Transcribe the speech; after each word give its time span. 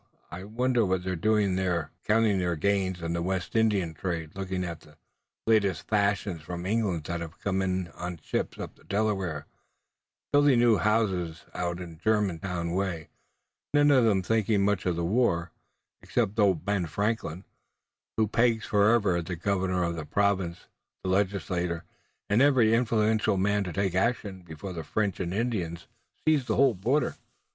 I 0.31 0.45
wonder 0.45 0.83
what 0.83 1.03
they're 1.03 1.15
doing 1.15 1.55
there!" 1.57 1.91
"Counting 2.07 2.39
their 2.39 2.55
gains 2.55 3.03
in 3.03 3.13
the 3.13 3.21
West 3.21 3.55
India 3.55 3.93
trade, 3.93 4.31
looking 4.33 4.63
at 4.63 4.79
the 4.79 4.97
latest 5.45 5.87
fashions 5.87 6.41
from 6.41 6.65
England 6.65 7.03
that 7.03 7.21
have 7.21 7.37
come 7.37 7.61
on 7.61 7.85
the 7.85 8.19
ships 8.23 8.57
up 8.57 8.73
the 8.77 8.83
Delaware, 8.83 9.45
building 10.33 10.57
new 10.57 10.77
houses 10.79 11.43
out 11.53 11.77
Germantown 12.03 12.71
way, 12.71 13.09
none 13.75 13.91
of 13.91 14.03
them 14.03 14.23
thinking 14.23 14.65
much 14.65 14.87
of 14.87 14.95
the 14.95 15.05
war, 15.05 15.51
except 16.01 16.39
old 16.39 16.65
Ben 16.65 16.87
Franklin, 16.87 17.43
who 18.17 18.27
pegs 18.27 18.65
forever 18.65 19.17
at 19.17 19.27
the 19.27 19.35
governor 19.35 19.83
of 19.83 19.95
the 19.95 20.03
Province, 20.03 20.65
the 21.03 21.09
Legislature, 21.11 21.83
and 22.27 22.41
every 22.41 22.73
influential 22.73 23.37
man 23.37 23.63
to 23.65 23.71
take 23.71 23.93
action 23.93 24.41
before 24.41 24.73
the 24.73 24.83
French 24.83 25.19
and 25.19 25.31
Indians 25.31 25.85
seize 26.25 26.45
the 26.45 26.55
whole 26.55 26.73
border." 26.73 27.17